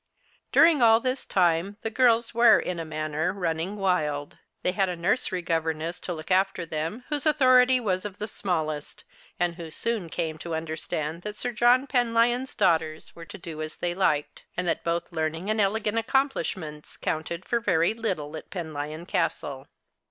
[0.51, 4.39] During all tliis time the girls were in a manner running wild.
[4.63, 9.03] They had a nursery governess to look after them whose authority was of the smallest,
[9.39, 13.75] and who soon came to understand that Sir John Penlyon's daughters were to do as
[13.77, 19.05] they liked; and that both learning and elegant accomplishments counted for very little at Penlyon
[19.05, 19.67] Castle.